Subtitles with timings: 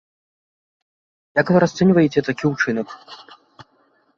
[1.41, 2.97] Як вы расцэньваеце такі ўчынак?